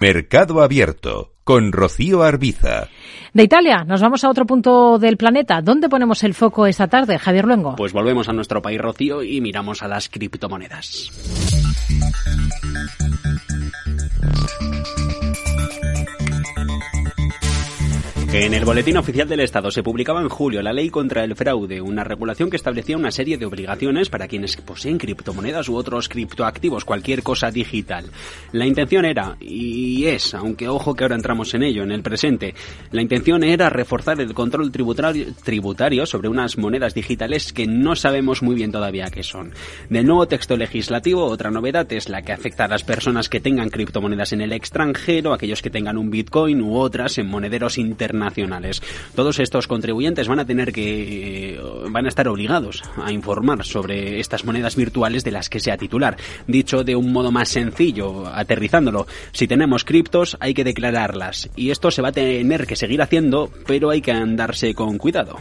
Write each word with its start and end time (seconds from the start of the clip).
Mercado 0.00 0.62
Abierto 0.62 1.34
con 1.44 1.72
Rocío 1.72 2.22
Arbiza. 2.22 2.88
De 3.34 3.42
Italia 3.42 3.84
nos 3.84 4.00
vamos 4.00 4.24
a 4.24 4.30
otro 4.30 4.46
punto 4.46 4.98
del 4.98 5.18
planeta. 5.18 5.60
¿Dónde 5.60 5.90
ponemos 5.90 6.24
el 6.24 6.32
foco 6.32 6.66
esta 6.66 6.88
tarde, 6.88 7.18
Javier 7.18 7.44
Luengo? 7.44 7.76
Pues 7.76 7.92
volvemos 7.92 8.26
a 8.30 8.32
nuestro 8.32 8.62
país, 8.62 8.80
Rocío, 8.80 9.22
y 9.22 9.42
miramos 9.42 9.82
a 9.82 9.88
las 9.88 10.08
criptomonedas. 10.08 11.10
En 18.32 18.54
el 18.54 18.64
Boletín 18.64 18.96
Oficial 18.96 19.28
del 19.28 19.40
Estado 19.40 19.72
se 19.72 19.82
publicaba 19.82 20.20
en 20.20 20.28
julio 20.28 20.62
la 20.62 20.72
Ley 20.72 20.88
contra 20.88 21.24
el 21.24 21.34
Fraude, 21.34 21.80
una 21.80 22.04
regulación 22.04 22.48
que 22.48 22.54
establecía 22.54 22.96
una 22.96 23.10
serie 23.10 23.36
de 23.38 23.44
obligaciones 23.44 24.08
para 24.08 24.28
quienes 24.28 24.56
poseen 24.56 24.98
criptomonedas 24.98 25.68
u 25.68 25.74
otros 25.74 26.08
criptoactivos, 26.08 26.84
cualquier 26.84 27.24
cosa 27.24 27.50
digital. 27.50 28.04
La 28.52 28.66
intención 28.66 29.04
era, 29.04 29.36
y 29.40 30.04
es, 30.04 30.32
aunque 30.34 30.68
ojo 30.68 30.94
que 30.94 31.02
ahora 31.02 31.16
entramos 31.16 31.52
en 31.54 31.64
ello, 31.64 31.82
en 31.82 31.90
el 31.90 32.04
presente, 32.04 32.54
la 32.92 33.02
intención 33.02 33.42
era 33.42 33.68
reforzar 33.68 34.20
el 34.20 34.32
control 34.32 34.70
tributario, 34.70 36.06
sobre 36.06 36.28
unas 36.28 36.56
monedas 36.56 36.94
digitales 36.94 37.52
que 37.52 37.66
no 37.66 37.96
sabemos 37.96 38.44
muy 38.44 38.54
bien 38.54 38.70
todavía 38.70 39.10
qué 39.10 39.24
son. 39.24 39.52
Del 39.88 40.06
nuevo 40.06 40.28
texto 40.28 40.56
legislativo, 40.56 41.24
otra 41.24 41.50
novedad 41.50 41.92
es 41.92 42.08
la 42.08 42.22
que 42.22 42.32
afecta 42.32 42.66
a 42.66 42.68
las 42.68 42.84
personas 42.84 43.28
que 43.28 43.40
tengan 43.40 43.70
criptomonedas 43.70 44.32
en 44.32 44.40
el 44.40 44.52
extranjero, 44.52 45.32
aquellos 45.32 45.62
que 45.62 45.70
tengan 45.70 45.98
un 45.98 46.12
Bitcoin 46.12 46.62
u 46.62 46.76
otras 46.76 47.18
en 47.18 47.26
monederos 47.26 47.76
internacionales 47.76 48.19
nacionales. 48.20 48.80
Todos 49.16 49.40
estos 49.40 49.66
contribuyentes 49.66 50.28
van 50.28 50.38
a 50.38 50.44
tener 50.44 50.72
que 50.72 51.54
eh, 51.54 51.60
van 51.90 52.06
a 52.06 52.08
estar 52.08 52.28
obligados 52.28 52.82
a 52.96 53.10
informar 53.10 53.64
sobre 53.64 54.20
estas 54.20 54.44
monedas 54.44 54.76
virtuales 54.76 55.24
de 55.24 55.32
las 55.32 55.48
que 55.48 55.58
sea 55.58 55.76
titular. 55.76 56.16
Dicho 56.46 56.84
de 56.84 56.94
un 56.94 57.12
modo 57.12 57.32
más 57.32 57.48
sencillo, 57.48 58.28
aterrizándolo, 58.28 59.06
si 59.32 59.48
tenemos 59.48 59.84
criptos 59.84 60.36
hay 60.40 60.54
que 60.54 60.64
declararlas 60.64 61.50
y 61.56 61.70
esto 61.70 61.90
se 61.90 62.02
va 62.02 62.08
a 62.08 62.12
tener 62.12 62.66
que 62.66 62.76
seguir 62.76 63.02
haciendo, 63.02 63.50
pero 63.66 63.90
hay 63.90 64.00
que 64.00 64.12
andarse 64.12 64.74
con 64.74 64.98
cuidado. 64.98 65.38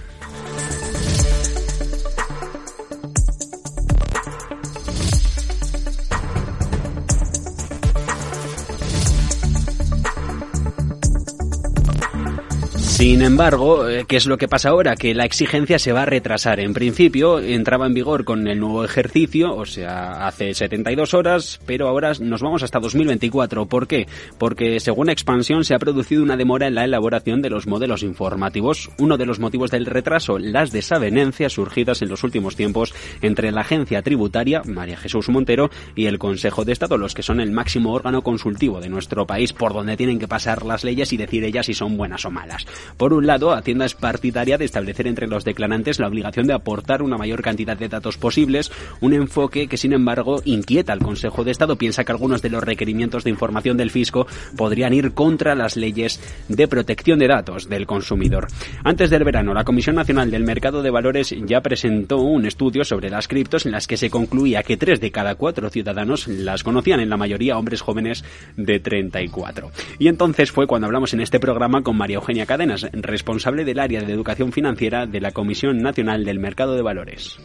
Sin 12.99 13.21
embargo, 13.21 13.87
eh, 13.87 14.03
¿qué 14.05 14.17
es 14.17 14.25
lo 14.25 14.37
que 14.37 14.49
pasa 14.49 14.71
ahora? 14.71 14.97
Que 14.97 15.15
la 15.15 15.23
exigencia 15.23 15.79
se 15.79 15.93
va 15.93 16.01
a 16.01 16.05
retrasar. 16.05 16.59
En 16.59 16.73
principio 16.73 17.39
entraba 17.39 17.87
en 17.87 17.93
vigor 17.93 18.25
con 18.25 18.45
el 18.45 18.59
nuevo 18.59 18.83
ejercicio, 18.83 19.55
o 19.55 19.65
sea, 19.65 20.27
hace 20.27 20.53
72 20.53 21.13
horas, 21.13 21.61
pero 21.65 21.87
ahora 21.87 22.11
nos 22.19 22.41
vamos 22.41 22.61
hasta 22.61 22.81
2024. 22.81 23.67
¿Por 23.67 23.87
qué? 23.87 24.05
Porque 24.37 24.81
según 24.81 25.09
Expansión 25.09 25.63
se 25.63 25.73
ha 25.73 25.79
producido 25.79 26.21
una 26.21 26.35
demora 26.35 26.67
en 26.67 26.75
la 26.75 26.83
elaboración 26.83 27.41
de 27.41 27.49
los 27.49 27.67
modelos 27.67 28.03
informativos. 28.03 28.89
Uno 28.97 29.15
de 29.15 29.25
los 29.25 29.39
motivos 29.39 29.71
del 29.71 29.85
retraso, 29.85 30.37
las 30.37 30.73
desavenencias 30.73 31.53
surgidas 31.53 32.01
en 32.01 32.09
los 32.09 32.25
últimos 32.25 32.57
tiempos 32.57 32.93
entre 33.21 33.53
la 33.53 33.61
agencia 33.61 34.01
tributaria, 34.01 34.61
María 34.65 34.97
Jesús 34.97 35.29
Montero, 35.29 35.69
y 35.95 36.07
el 36.07 36.19
Consejo 36.19 36.65
de 36.65 36.73
Estado, 36.73 36.97
los 36.97 37.13
que 37.13 37.23
son 37.23 37.39
el 37.39 37.51
máximo 37.51 37.93
órgano 37.93 38.23
consultivo 38.23 38.81
de 38.81 38.89
nuestro 38.89 39.25
país, 39.25 39.53
por 39.53 39.71
donde 39.71 39.95
tienen 39.95 40.19
que 40.19 40.27
pasar 40.27 40.65
las 40.65 40.83
leyes 40.83 41.13
y 41.13 41.17
decir 41.17 41.45
ellas 41.45 41.67
si 41.67 41.73
son 41.73 41.95
buenas 41.95 42.25
o 42.25 42.29
malas. 42.29 42.65
Por 42.97 43.13
un 43.13 43.27
lado, 43.27 43.51
Hacienda 43.51 43.85
es 43.85 43.93
partidaria 43.93 44.57
de 44.57 44.65
establecer 44.65 45.07
entre 45.07 45.27
los 45.27 45.45
declarantes 45.45 45.99
la 45.99 46.07
obligación 46.07 46.47
de 46.47 46.53
aportar 46.53 47.01
una 47.01 47.17
mayor 47.17 47.41
cantidad 47.41 47.77
de 47.77 47.89
datos 47.89 48.17
posibles, 48.17 48.71
un 49.01 49.13
enfoque 49.13 49.67
que 49.67 49.77
sin 49.77 49.93
embargo 49.93 50.41
inquieta 50.45 50.93
al 50.93 50.99
Consejo 50.99 51.43
de 51.43 51.51
Estado. 51.51 51.75
Piensa 51.75 52.03
que 52.03 52.11
algunos 52.11 52.41
de 52.41 52.49
los 52.49 52.63
requerimientos 52.63 53.23
de 53.23 53.29
información 53.29 53.77
del 53.77 53.91
fisco 53.91 54.27
podrían 54.57 54.93
ir 54.93 55.13
contra 55.13 55.55
las 55.55 55.75
leyes 55.75 56.19
de 56.47 56.67
protección 56.67 57.19
de 57.19 57.27
datos 57.27 57.69
del 57.69 57.85
consumidor. 57.85 58.47
Antes 58.83 59.09
del 59.09 59.23
verano, 59.23 59.53
la 59.53 59.63
Comisión 59.63 59.95
Nacional 59.95 60.31
del 60.31 60.43
Mercado 60.43 60.81
de 60.81 60.89
Valores 60.89 61.35
ya 61.45 61.61
presentó 61.61 62.17
un 62.17 62.45
estudio 62.45 62.83
sobre 62.83 63.09
las 63.09 63.27
criptos 63.27 63.65
en 63.65 63.71
las 63.71 63.87
que 63.87 63.97
se 63.97 64.09
concluía 64.09 64.63
que 64.63 64.77
tres 64.77 64.99
de 64.99 65.11
cada 65.11 65.35
cuatro 65.35 65.69
ciudadanos 65.69 66.27
las 66.27 66.63
conocían, 66.63 66.99
en 66.99 67.09
la 67.09 67.17
mayoría 67.17 67.57
hombres 67.57 67.81
jóvenes 67.81 68.23
de 68.55 68.79
34. 68.79 69.71
Y 69.99 70.07
entonces 70.07 70.51
fue 70.51 70.67
cuando 70.67 70.87
hablamos 70.87 71.13
en 71.13 71.21
este 71.21 71.39
programa 71.39 71.81
con 71.83 71.97
María 71.97 72.15
Eugenia 72.15 72.45
Cadenas, 72.45 72.78
responsable 72.93 73.65
del 73.65 73.79
área 73.79 74.01
de 74.01 74.13
educación 74.13 74.51
financiera 74.51 75.05
de 75.05 75.21
la 75.21 75.31
Comisión 75.31 75.77
Nacional 75.79 76.25
del 76.25 76.39
Mercado 76.39 76.75
de 76.75 76.81
Valores 76.81 77.39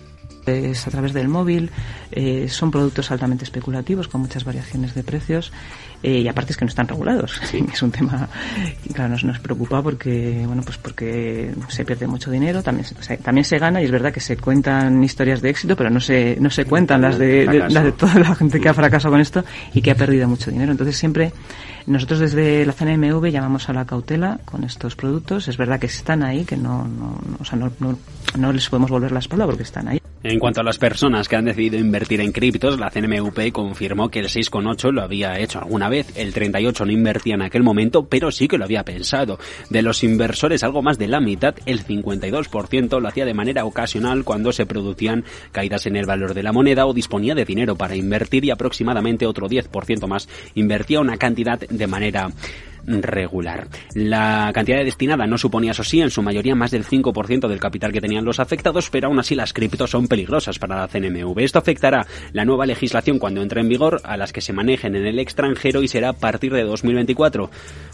es 0.47 0.87
a 0.87 0.91
través 0.91 1.12
del 1.12 1.28
móvil, 1.28 1.71
eh, 2.10 2.47
son 2.49 2.71
productos 2.71 3.10
altamente 3.10 3.44
especulativos 3.44 4.09
con 4.09 4.21
muchas 4.21 4.44
variaciones 4.44 4.94
de 4.94 5.03
precios 5.03 5.53
eh, 6.03 6.21
y 6.21 6.28
aparte 6.28 6.53
es 6.53 6.56
que 6.56 6.65
no 6.65 6.69
están 6.69 6.88
regulados. 6.88 7.41
es 7.72 7.82
un 7.82 7.91
tema 7.91 8.28
que 8.82 8.93
claro, 8.93 9.10
nos, 9.10 9.25
nos 9.25 9.38
preocupa 9.38 9.82
porque 9.82 10.43
bueno 10.47 10.62
pues 10.62 10.78
porque 10.78 11.53
se 11.69 11.84
pierde 11.84 12.06
mucho 12.06 12.31
dinero, 12.31 12.62
también 12.62 12.87
se, 12.87 13.16
también 13.19 13.44
se 13.44 13.59
gana 13.59 13.81
y 13.81 13.84
es 13.84 13.91
verdad 13.91 14.12
que 14.12 14.21
se 14.21 14.37
cuentan 14.37 15.03
historias 15.03 15.41
de 15.41 15.50
éxito, 15.50 15.77
pero 15.77 15.91
no 15.91 16.00
se 16.00 16.37
no 16.41 16.50
se 16.50 16.65
cuentan 16.65 17.03
las 17.03 17.19
de, 17.19 17.47
las 17.47 17.84
de 17.84 17.93
toda 17.93 18.19
la 18.19 18.34
gente 18.34 18.61
que 18.61 18.69
ha 18.69 18.75
fracasado 18.75 19.12
con 19.12 19.21
esto 19.21 19.44
y 19.72 19.82
que 19.82 19.91
ha 19.91 19.94
perdido 19.94 20.28
mucho 20.28 20.50
dinero. 20.50 20.72
Entonces 20.72 20.97
siempre 20.97 21.32
nosotros 21.87 22.21
desde 22.21 22.65
la 22.65 22.72
CNMV 22.72 23.26
llamamos 23.31 23.69
a 23.69 23.72
la 23.72 23.84
cautela 23.84 24.41
con 24.44 24.65
estos 24.65 24.97
productos. 24.97 25.49
Es 25.49 25.56
verdad 25.56 25.78
que 25.78 25.87
están 25.87 26.22
ahí, 26.22 26.44
que 26.44 26.56
no, 26.56 26.87
no, 26.88 27.19
o 27.38 27.44
sea, 27.44 27.59
no, 27.59 27.71
no, 27.78 27.99
no 28.38 28.53
les 28.53 28.69
podemos 28.69 28.91
volver 28.91 29.12
la 29.12 29.19
espalda 29.19 29.44
porque 29.47 29.65
están 29.65 29.88
ahí. 29.88 30.00
En 30.26 30.38
cuanto 30.38 30.62
a 30.62 30.64
las 30.64 30.78
personas 30.78 31.28
que 31.28 31.36
han 31.36 31.44
decidido 31.44 31.76
invertir 31.76 32.22
en 32.22 32.32
criptos, 32.32 32.80
la 32.80 32.88
CNMV 32.88 33.52
confirmó 33.52 34.08
que 34.08 34.20
el 34.20 34.28
6,8 34.28 34.90
lo 34.90 35.02
había 35.02 35.38
hecho 35.38 35.58
alguna 35.58 35.90
vez, 35.90 36.16
el 36.16 36.32
38 36.32 36.86
no 36.86 36.92
invertía 36.92 37.34
en 37.34 37.42
aquel 37.42 37.62
momento, 37.62 38.06
pero 38.08 38.30
sí 38.30 38.48
que 38.48 38.56
lo 38.56 38.64
había 38.64 38.86
pensado. 38.86 39.38
De 39.68 39.82
los 39.82 40.02
inversores, 40.02 40.64
algo 40.64 40.80
más 40.80 40.96
de 40.96 41.08
la 41.08 41.20
mitad, 41.20 41.54
el 41.66 41.84
52% 41.84 43.02
lo 43.02 43.06
hacía 43.06 43.26
de 43.26 43.34
manera 43.34 43.66
ocasional 43.66 44.24
cuando 44.24 44.50
se 44.52 44.64
producían 44.64 45.24
caídas 45.52 45.84
en 45.84 45.96
el 45.96 46.06
valor 46.06 46.32
de 46.32 46.42
la 46.42 46.52
moneda 46.52 46.86
o 46.86 46.94
disponía 46.94 47.34
de 47.34 47.44
dinero 47.44 47.76
para 47.76 47.94
invertir 47.94 48.46
y 48.46 48.50
aproximadamente 48.50 49.26
otro 49.26 49.46
10% 49.46 50.06
más 50.06 50.26
invertía 50.54 51.00
una 51.00 51.18
cantidad 51.18 51.58
de 51.58 51.86
manera 51.86 52.30
regular. 52.86 53.68
La 53.94 54.50
cantidad 54.54 54.84
destinada 54.84 55.26
no 55.26 55.38
suponía, 55.38 55.72
eso 55.72 55.84
sí, 55.84 56.00
en 56.00 56.10
su 56.10 56.22
mayoría 56.22 56.54
más 56.54 56.70
del 56.70 56.84
5% 56.84 57.48
del 57.48 57.60
capital 57.60 57.92
que 57.92 58.00
tenían 58.00 58.24
los 58.24 58.40
afectados, 58.40 58.90
pero 58.90 59.08
aún 59.08 59.18
así 59.18 59.34
las 59.34 59.52
criptos 59.52 59.90
son 59.90 60.08
peligrosas 60.08 60.58
para 60.58 60.76
la 60.76 60.88
CNMV. 60.88 61.38
Esto 61.40 61.58
afectará 61.58 62.06
la 62.32 62.44
nueva 62.44 62.66
legislación 62.66 63.18
cuando 63.18 63.42
entre 63.42 63.60
en 63.60 63.68
vigor 63.68 64.00
a 64.04 64.16
las 64.16 64.32
que 64.32 64.40
se 64.40 64.52
manejen 64.52 64.96
en 64.96 65.06
el 65.06 65.18
extranjero 65.18 65.82
y 65.82 65.88
será 65.88 66.10
a 66.10 66.12
partir 66.14 66.52
de 66.52 66.64
2024. 66.64 67.50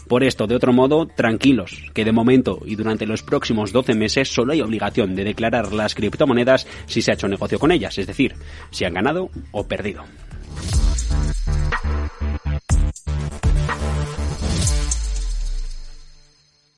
Por 0.07 0.23
esto, 0.23 0.47
de 0.47 0.55
otro 0.55 0.73
modo, 0.73 1.07
tranquilos, 1.07 1.83
que 1.93 2.05
de 2.05 2.11
momento 2.11 2.59
y 2.65 2.75
durante 2.75 3.05
los 3.05 3.23
próximos 3.23 3.71
12 3.71 3.95
meses 3.95 4.33
solo 4.33 4.53
hay 4.53 4.61
obligación 4.61 5.15
de 5.15 5.23
declarar 5.23 5.73
las 5.73 5.95
criptomonedas 5.95 6.67
si 6.85 7.01
se 7.01 7.11
ha 7.11 7.13
hecho 7.15 7.27
negocio 7.27 7.59
con 7.59 7.71
ellas, 7.71 7.97
es 7.97 8.07
decir, 8.07 8.35
si 8.71 8.85
han 8.85 8.93
ganado 8.93 9.29
o 9.51 9.67
perdido. 9.67 10.03